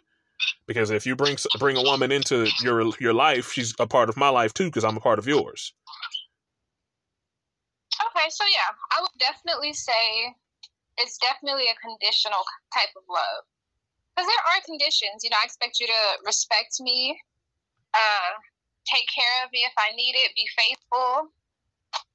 [0.68, 4.18] Because if you bring bring a woman into your your life, she's a part of
[4.18, 4.66] my life too.
[4.66, 5.74] Because I'm a part of yours.
[8.06, 10.36] Okay, so yeah, I would definitely say
[10.98, 12.44] it's definitely a conditional
[12.74, 13.44] type of love.
[14.18, 15.22] Because there are conditions.
[15.22, 17.14] You know, I expect you to respect me,
[17.94, 18.34] uh,
[18.90, 21.30] take care of me if I need it, be faithful,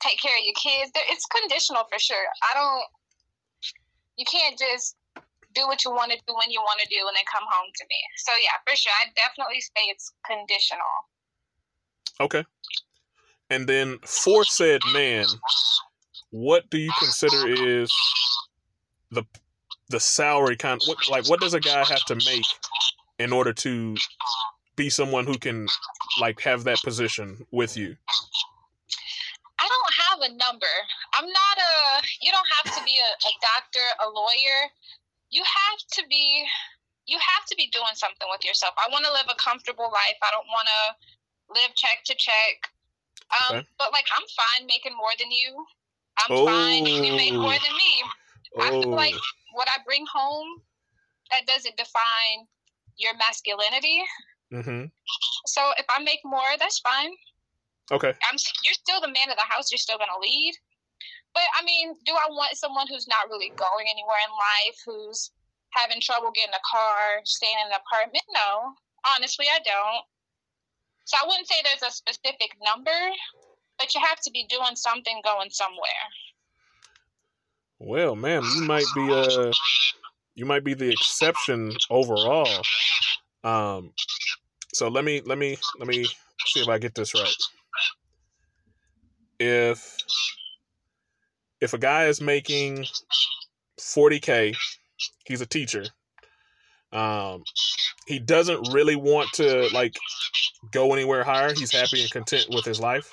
[0.02, 0.90] take care of your kids.
[1.14, 2.26] It's conditional for sure.
[2.42, 2.82] I don't,
[4.18, 4.96] you can't just
[5.54, 7.70] do what you want to do when you want to do and then come home
[7.70, 8.00] to me.
[8.16, 8.90] So, yeah, for sure.
[8.98, 10.80] I definitely say it's conditional.
[12.18, 12.44] Okay.
[13.48, 15.26] And then for said man,
[16.30, 17.92] what do you consider is
[19.12, 19.22] the
[19.92, 22.46] the salary kind of, what, like what does a guy have to make
[23.18, 23.96] in order to
[24.74, 25.68] be someone who can
[26.20, 27.94] like have that position with you
[29.61, 30.74] i don't have a number
[31.14, 34.59] i'm not a you don't have to be a, a doctor a lawyer
[35.31, 36.44] you have to be
[37.07, 40.18] you have to be doing something with yourself i want to live a comfortable life
[40.24, 42.72] i don't want to live check to check
[43.33, 43.66] um, okay.
[43.78, 45.64] but like i'm fine making more than you
[46.18, 46.46] I'm oh.
[46.46, 48.02] fine if you make more than me.
[48.57, 48.62] Oh.
[48.62, 49.14] I feel like.
[49.52, 50.62] What I bring home
[51.30, 52.46] that doesn't define
[52.96, 54.02] your masculinity.
[54.52, 54.84] Mm-hmm.
[55.46, 57.12] So if I make more, that's fine.
[57.90, 58.12] Okay.
[58.12, 58.36] I'm.
[58.64, 59.72] You're still the man of the house.
[59.72, 60.54] You're still gonna lead.
[61.34, 65.32] But I mean, do I want someone who's not really going anywhere in life, who's
[65.72, 68.24] having trouble getting a car, staying in an apartment?
[68.32, 68.76] No,
[69.16, 70.04] honestly, I don't.
[71.04, 72.94] So I wouldn't say there's a specific number,
[73.78, 76.04] but you have to be doing something going somewhere.
[77.85, 79.51] Well, ma'am, you might be uh
[80.37, 82.62] you might be the exception overall.
[83.42, 83.92] Um
[84.73, 86.05] so let me let me let me
[86.47, 87.35] see if I get this right.
[89.40, 89.97] If
[91.61, 92.87] if a guy is making
[93.81, 94.57] 40k,
[95.25, 95.85] he's a teacher.
[96.92, 97.42] Um
[98.07, 99.97] he doesn't really want to like
[100.71, 101.53] go anywhere higher.
[101.53, 103.11] He's happy and content with his life.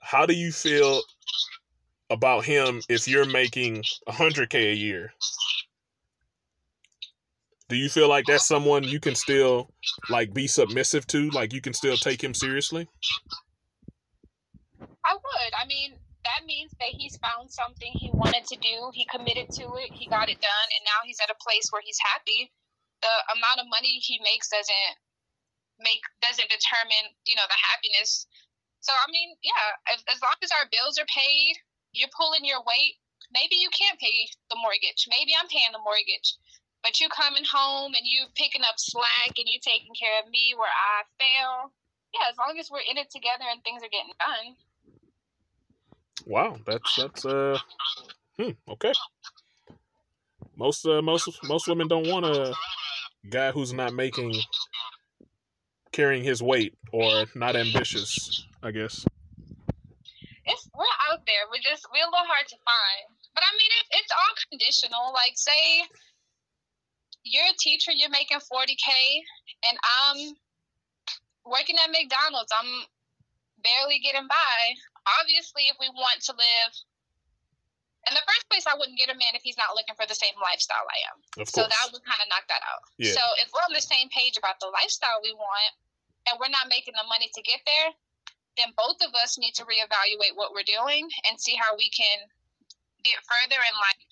[0.00, 1.00] How do you feel
[2.10, 5.12] about him if you're making 100k a year?
[7.68, 9.68] Do you feel like that's someone you can still
[10.08, 11.28] like be submissive to?
[11.30, 12.88] Like you can still take him seriously?
[15.04, 15.52] I would.
[15.52, 15.92] I mean,
[16.24, 18.90] that means that he's found something he wanted to do.
[18.92, 19.92] He committed to it.
[19.92, 22.52] He got it done, and now he's at a place where he's happy.
[23.04, 24.94] The amount of money he makes doesn't
[25.78, 28.26] make doesn't determine you know the happiness.
[28.80, 31.52] So I mean, yeah, as, as long as our bills are paid,
[31.98, 33.02] you're pulling your weight.
[33.34, 35.10] Maybe you can't pay the mortgage.
[35.10, 36.38] Maybe I'm paying the mortgage.
[36.82, 40.54] But you coming home and you picking up slack and you taking care of me
[40.56, 41.74] where I fail.
[42.14, 44.56] Yeah, as long as we're in it together and things are getting done.
[46.24, 47.58] Wow, that's that's uh
[48.38, 48.92] hmm, okay.
[50.56, 52.54] Most uh most most women don't want a
[53.28, 54.34] guy who's not making
[55.92, 59.04] carrying his weight or not ambitious, I guess.
[60.48, 61.44] It's we're out there.
[61.52, 63.04] We're just we're a little hard to find.
[63.36, 65.12] But I mean, it, it's all conditional.
[65.12, 65.84] Like, say
[67.22, 68.88] you're a teacher, you're making 40K,
[69.68, 70.18] and I'm
[71.44, 72.52] working at McDonald's.
[72.56, 72.88] I'm
[73.60, 74.58] barely getting by.
[75.20, 76.72] Obviously, if we want to live,
[78.08, 80.16] in the first place, I wouldn't get a man if he's not looking for the
[80.16, 81.16] same lifestyle I am.
[81.44, 82.80] So that would kind of knock that out.
[82.96, 83.12] Yeah.
[83.12, 85.72] So if we're on the same page about the lifestyle we want,
[86.28, 87.88] and we're not making the money to get there,
[88.58, 92.18] then both of us need to reevaluate what we're doing and see how we can
[93.06, 94.02] get further and like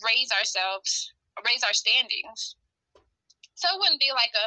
[0.00, 1.12] raise ourselves
[1.44, 2.56] raise our standings.
[3.56, 4.46] So it wouldn't be like a,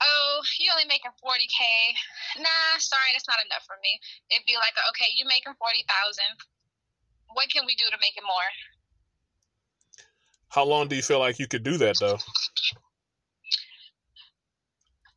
[0.00, 1.60] oh, you only making 40K.
[2.40, 4.00] Nah, sorry, that's not enough for me.
[4.32, 5.84] It'd be like, a, okay, you making 40,000.
[7.32, 8.48] What can we do to make it more?
[10.48, 12.16] How long do you feel like you could do that though?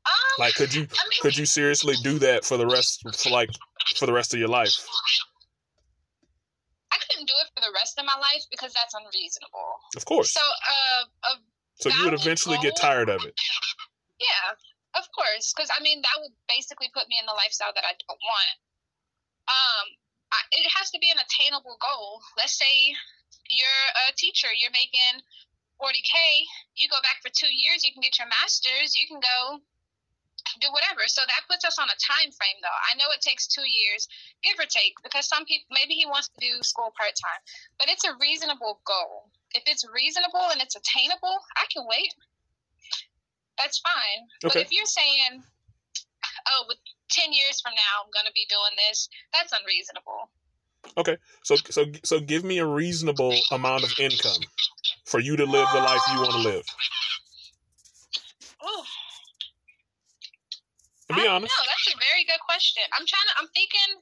[0.05, 3.29] Um, like could you I mean, could you seriously do that for the rest for
[3.29, 3.49] like
[3.97, 4.73] for the rest of your life?
[6.91, 9.69] I couldn't do it for the rest of my life because that's unreasonable.
[9.95, 10.33] Of course.
[10.33, 11.37] So, uh,
[11.79, 13.33] so you would eventually goal, get tired of it.
[14.19, 14.53] Yeah,
[14.97, 17.93] of course, because I mean that would basically put me in the lifestyle that I
[17.95, 18.57] don't want.
[19.49, 19.85] Um,
[20.31, 22.21] I, it has to be an attainable goal.
[22.37, 22.93] Let's say
[23.49, 25.25] you're a teacher, you're making
[25.81, 26.15] 40k.
[26.77, 28.95] You go back for two years, you can get your master's.
[28.95, 29.59] You can go
[30.59, 31.05] do whatever.
[31.07, 32.79] So that puts us on a time frame, though.
[32.91, 34.07] I know it takes two years,
[34.43, 37.41] give or take, because some people maybe he wants to do school part time,
[37.77, 39.29] but it's a reasonable goal.
[39.53, 42.13] If it's reasonable and it's attainable, I can wait.
[43.57, 44.21] That's fine.
[44.45, 44.59] Okay.
[44.59, 45.43] But if you're saying,
[46.51, 50.31] "Oh, with ten years from now, I'm going to be doing this," that's unreasonable.
[50.97, 54.41] Okay, so so so give me a reasonable amount of income
[55.05, 56.65] for you to live the life you want to live.
[58.63, 58.85] Oh,
[61.11, 61.51] to be honest.
[61.51, 62.83] No, that's a very good question.
[62.95, 63.35] I'm trying to.
[63.43, 63.99] I'm thinking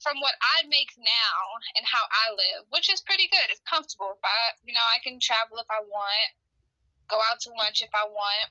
[0.00, 1.36] from what I make now
[1.76, 3.52] and how I live, which is pretty good.
[3.52, 4.16] It's comfortable.
[4.16, 6.28] If I, you know, I can travel if I want,
[7.12, 8.48] go out to lunch if I want.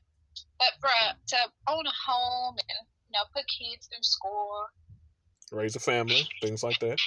[0.61, 4.69] But for a, to own a home and you know put kids through school,
[5.51, 7.01] raise a family, things like that.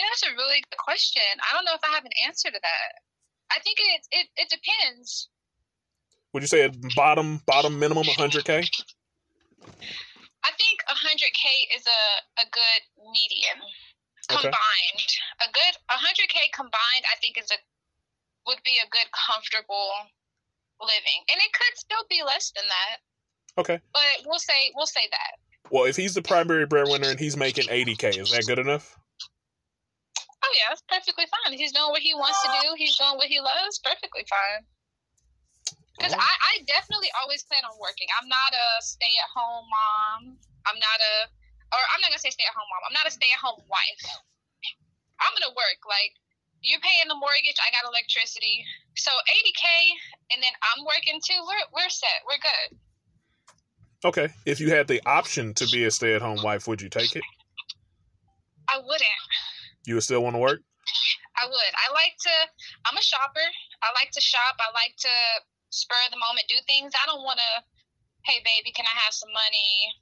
[0.00, 1.24] Yeah, that's a really good question.
[1.40, 2.92] I don't know if I have an answer to that.
[3.52, 5.28] I think it it, it depends
[6.36, 8.60] would you say a bottom bottom minimum 100k?
[8.60, 12.02] I think 100k is a,
[12.44, 13.64] a good median
[14.28, 14.52] combined.
[14.52, 15.48] Okay.
[15.48, 17.56] A good 100k combined, I think is a
[18.46, 20.12] would be a good comfortable
[20.78, 22.96] living, and it could still be less than that.
[23.56, 23.80] Okay.
[23.94, 25.40] But we'll say we'll say that.
[25.72, 28.94] Well, if he's the primary breadwinner and he's making 80k, is that good enough?
[30.44, 31.56] Oh yeah, that's perfectly fine.
[31.56, 32.74] He's doing what he wants to do.
[32.76, 33.78] He's doing what he loves.
[33.78, 34.66] Perfectly fine.
[35.96, 36.20] Because oh.
[36.20, 38.06] I, I definitely always plan on working.
[38.20, 40.20] I'm not a stay at home mom.
[40.68, 41.14] I'm not a,
[41.72, 42.82] or I'm not gonna say stay at home mom.
[42.84, 44.04] I'm not a stay at home wife.
[45.20, 45.80] I'm gonna work.
[45.88, 46.12] Like
[46.60, 48.64] you're paying the mortgage, I got electricity.
[48.96, 49.66] So 80k,
[50.36, 51.40] and then I'm working too.
[51.44, 52.20] We're we're set.
[52.28, 52.68] We're good.
[54.04, 54.28] Okay.
[54.44, 57.16] If you had the option to be a stay at home wife, would you take
[57.16, 57.24] it?
[58.68, 59.22] I wouldn't.
[59.86, 60.60] You would still want to work?
[61.36, 61.72] I would.
[61.74, 62.34] I like to.
[62.86, 63.46] I'm a shopper.
[63.82, 64.56] I like to shop.
[64.60, 65.14] I like to
[65.76, 66.96] spur of the moment do things.
[66.96, 67.52] I don't want to,
[68.24, 69.92] hey, baby, can I have some money?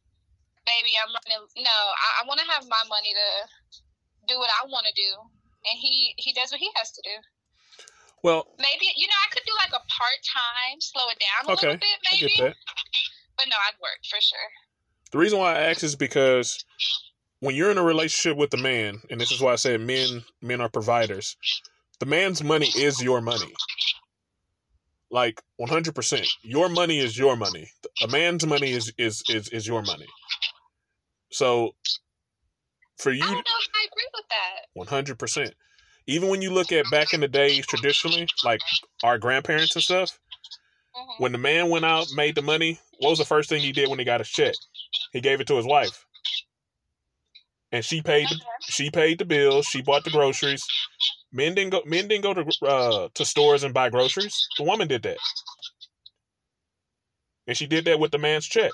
[0.64, 1.44] Baby, I'm running.
[1.60, 3.28] No, I, I want to have my money to
[4.30, 5.10] do what I want to do.
[5.66, 7.16] And he, he does what he has to do.
[8.24, 11.52] Well, maybe, you know, I could do like a part time, slow it down a
[11.52, 12.32] okay, little bit, maybe.
[12.32, 12.56] I get that.
[13.36, 14.48] But no, I'd work for sure.
[15.12, 16.64] The reason why I ask is because
[17.40, 20.24] when you're in a relationship with a man, and this is why I said men
[20.40, 21.36] men are providers.
[22.00, 23.52] The man's money is your money.
[25.14, 26.26] Like 100%.
[26.42, 27.70] Your money is your money.
[28.02, 30.06] A man's money is is is, is your money.
[31.30, 31.76] So
[32.98, 35.16] for you I don't know if I agree with that.
[35.16, 35.52] 100%.
[36.08, 38.60] Even when you look at back in the days traditionally, like
[39.04, 40.18] our grandparents and stuff,
[40.96, 41.20] Mhm.
[41.20, 43.88] when the man went out, made the money, what was the first thing he did
[43.88, 44.56] when he got his check?
[45.12, 46.04] He gave it to his wife.
[47.70, 50.66] And she paid the, she paid the bills, she bought the groceries.
[51.35, 54.39] Men didn't go men didn't go to uh, to stores and buy groceries.
[54.57, 55.18] The woman did that.
[57.47, 58.70] And she did that with the man's check.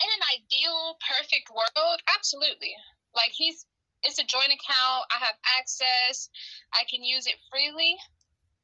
[0.00, 2.72] in an ideal, perfect world, absolutely.
[3.14, 3.64] Like he's,
[4.02, 5.04] it's a joint account.
[5.14, 6.28] I have access.
[6.72, 7.96] I can use it freely.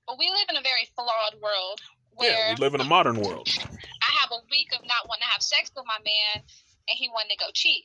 [0.07, 1.81] But we live in a very flawed world
[2.15, 3.49] where Yeah, we live in a modern world.
[3.61, 6.43] I have a week of not wanting to have sex with my man,
[6.89, 7.85] and he wanted to go cheat.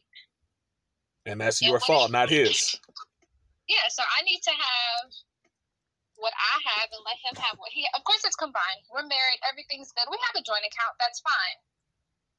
[1.26, 2.80] And that's your what fault, not his.
[3.68, 5.08] Yeah, so I need to have
[6.16, 7.86] what I have and let him have what he.
[7.94, 8.84] Of course, it's combined.
[8.90, 9.40] We're married.
[9.46, 10.10] Everything's good.
[10.10, 10.98] We have a joint account.
[11.00, 11.58] That's fine.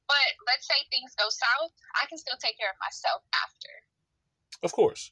[0.09, 1.71] But let's say things go south.
[2.01, 3.73] I can still take care of myself after.
[4.63, 5.11] Of course.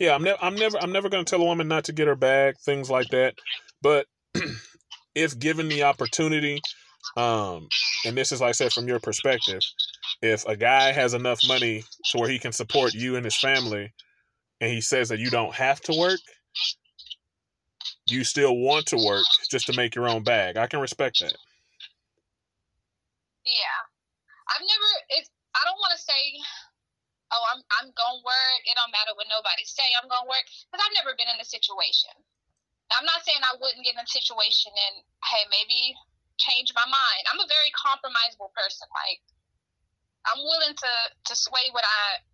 [0.00, 2.16] Yeah, I'm never I'm never I'm never gonna tell a woman not to get her
[2.16, 3.34] bag, things like that.
[3.82, 4.06] But
[5.14, 6.60] if given the opportunity,
[7.16, 7.68] um,
[8.04, 9.60] and this is like I said from your perspective,
[10.22, 13.92] if a guy has enough money to where he can support you and his family
[14.60, 16.20] and he says that you don't have to work,
[18.06, 20.56] you still want to work just to make your own bag.
[20.56, 21.36] I can respect that.
[23.44, 23.78] Yeah,
[24.48, 24.90] I've never.
[25.20, 26.22] If I don't want to say,
[27.32, 28.60] oh, I'm I'm gonna work.
[28.64, 29.86] It don't matter what nobody say.
[29.96, 32.12] I'm gonna work because I've never been in a situation.
[32.96, 35.92] I'm not saying I wouldn't get in a situation and hey, maybe
[36.40, 37.22] change my mind.
[37.28, 38.88] I'm a very compromisable person.
[38.92, 39.20] Like
[40.28, 40.92] I'm willing to
[41.28, 42.24] to sway what I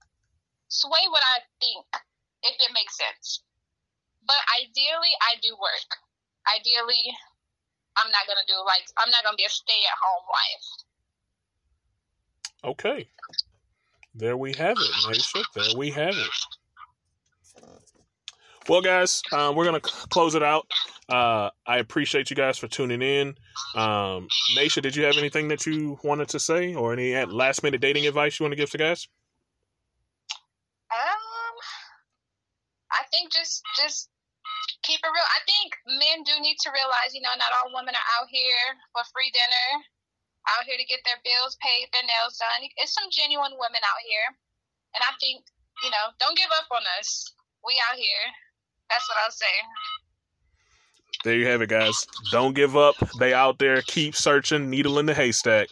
[0.70, 1.87] sway what I think
[2.45, 3.42] if it makes sense.
[4.26, 5.90] But ideally, I do work.
[6.57, 7.05] Ideally,
[7.97, 10.66] I'm not gonna do like I'm not gonna be a stay at home wife.
[12.64, 13.09] Okay.
[14.14, 15.42] There we have it, Nashia.
[15.55, 16.30] There we have it.
[18.68, 20.66] Well, guys, uh, we're gonna c- close it out.
[21.09, 23.36] Uh, I appreciate you guys for tuning in.
[23.74, 27.82] Um, Nashia, did you have anything that you wanted to say, or any last minute
[27.82, 29.07] dating advice you want to give to guys?
[30.90, 31.18] Um,
[32.95, 34.11] I think just just
[34.82, 35.28] keep it real.
[35.34, 38.78] I think men do need to realize, you know, not all women are out here
[38.95, 39.68] for free dinner,
[40.55, 42.62] out here to get their bills paid, their nails done.
[42.78, 44.28] It's some genuine women out here,
[44.95, 45.42] and I think,
[45.82, 47.34] you know, don't give up on us.
[47.66, 48.24] We out here.
[48.90, 49.57] That's what I'll say.
[51.24, 52.07] There you have it, guys.
[52.30, 52.97] Don't give up.
[53.18, 53.80] They out there.
[53.82, 54.68] Keep searching.
[54.68, 55.68] Needle in the haystack.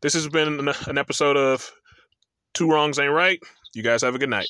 [0.00, 1.68] This has been an, an episode of
[2.54, 3.42] Two Wrongs Ain't Right.
[3.74, 4.48] You guys have a good night.